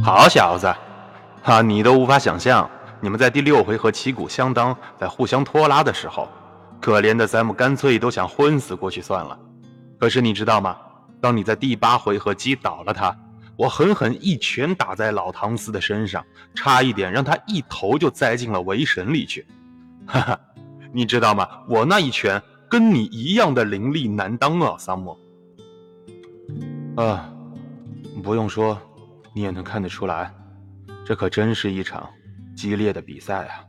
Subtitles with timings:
[0.00, 0.72] 好小子，
[1.42, 2.70] 哈，你都无法想象，
[3.00, 6.28] 你们在第六回合旗鼓相当，在互相拖拉的时候，
[6.80, 9.38] 可怜的三木干脆都想昏死过去算了。
[9.98, 10.76] 可是你知道吗？
[11.20, 13.16] 当你在第八回合击倒了他，
[13.56, 16.24] 我狠狠一拳打在老唐斯的身上，
[16.54, 19.46] 差一点让他一头就栽进了围绳里去。
[20.06, 20.40] 哈哈，
[20.92, 21.48] 你知道吗？
[21.68, 25.16] 我那一拳跟你一样的凌厉难当啊，桑木。
[26.96, 27.32] 啊，
[28.20, 28.76] 不用说，
[29.34, 30.32] 你也能看得出来，
[31.04, 32.08] 这可真是一场
[32.54, 33.64] 激烈的比赛啊。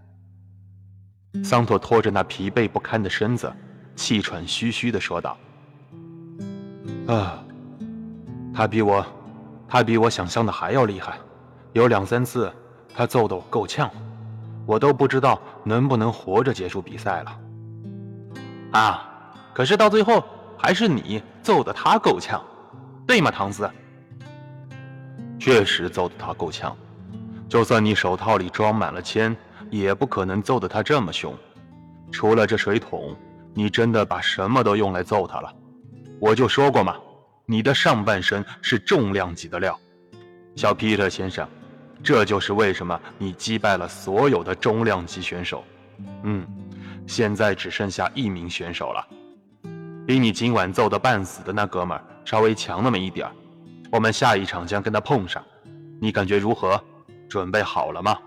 [1.43, 3.51] 桑托拖着那疲惫不堪的身子，
[3.95, 5.37] 气喘吁吁地说道
[7.07, 7.43] ：“啊，
[8.53, 9.05] 他比我，
[9.67, 11.17] 他比我想象的还要厉害，
[11.71, 12.51] 有两三次
[12.93, 13.89] 他揍得我够呛，
[14.65, 17.39] 我都不知道能不能活着结束比赛了。
[18.73, 20.23] 啊，可是到最后
[20.57, 22.43] 还是你揍得他够呛。”
[23.07, 23.69] 对吗，唐斯？
[25.43, 26.73] 确实揍得他够呛，
[27.49, 29.35] 就算你手套里装满了铅，
[29.69, 31.35] 也不可能揍得他这么凶。
[32.13, 33.13] 除了这水桶，
[33.53, 35.53] 你真的把什么都用来揍他了。
[36.17, 36.95] 我就说过嘛，
[37.45, 39.77] 你的上半身是重量级的料，
[40.55, 41.45] 小皮特先生，
[42.01, 45.61] 这就是为什么你击败了所有的重量级选手。
[46.23, 46.47] 嗯，
[47.05, 49.05] 现在只剩下一名选手了，
[50.07, 52.03] 比你今晚揍得半死的那哥们儿。
[52.23, 53.33] 稍微强那么一点儿
[53.93, 55.45] 我们下一场将跟他碰上，
[56.01, 56.83] 你感觉如何？
[57.29, 58.17] 准备好了吗？